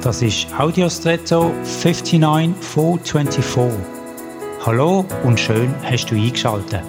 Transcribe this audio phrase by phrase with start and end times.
[0.00, 3.80] Das ist Audiostretto 59424.
[4.64, 6.84] Hallo und schön hast du eingeschaltet.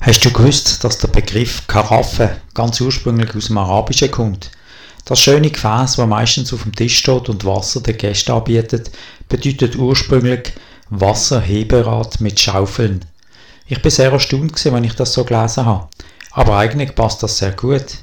[0.00, 4.50] Hast du gewusst, dass der Begriff Karaffe ganz ursprünglich aus dem Arabischen kommt?
[5.04, 8.90] Das schöne Gefäß, das meistens auf dem Tisch steht und Wasser den Gästen anbietet,
[9.28, 10.54] bedeutet ursprünglich
[10.88, 13.04] Wasserheberad mit Schaufeln.
[13.66, 15.88] Ich bin sehr erstaunt, wenn ich das so gelesen habe.
[16.38, 17.98] Aber eigentlich passt das sehr gut.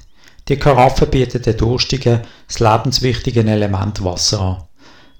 [0.49, 4.63] Die Karaffe bietet den Durstigen das lebenswichtige Element Wasser an.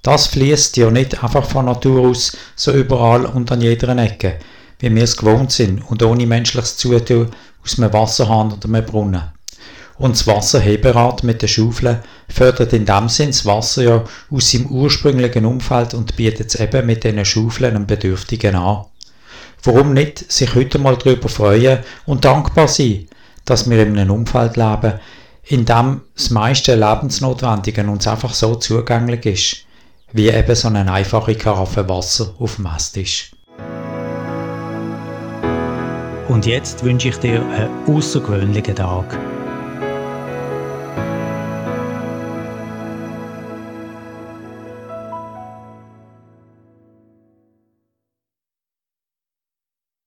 [0.02, 4.38] Das fließt ja nicht einfach von Natur aus so überall und an jeder Ecke,
[4.80, 7.30] wie wir es gewohnt sind und ohne menschliches Zutun
[7.64, 9.22] aus einem Wasserhahn oder einem Brunnen.
[9.96, 14.66] Und das Wasserheberrad mit der Schaufel fördert in dem Sinn das Wasser ja aus seinem
[14.66, 18.84] ursprünglichen Umfeld und bietet es eben mit diesen Schaufeln einem Bedürftigen an.
[19.62, 23.08] Warum nicht sich heute mal darüber freuen und dankbar sein,
[23.44, 24.94] dass wir in einem Umfeld leben,
[25.44, 29.56] in dem das meiste Lebensnotwendige uns einfach so zugänglich ist,
[30.12, 33.30] wie eben so eine einfache Karaffe Wasser auf dem Esstisch.
[36.28, 39.16] Und jetzt wünsche ich dir einen außergewöhnlichen Tag.